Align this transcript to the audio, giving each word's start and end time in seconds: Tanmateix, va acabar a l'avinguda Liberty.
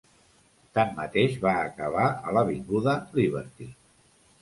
Tanmateix, 0.77 1.37
va 1.45 1.53
acabar 1.67 2.09
a 2.11 2.35
l'avinguda 2.39 2.99
Liberty. 3.23 3.73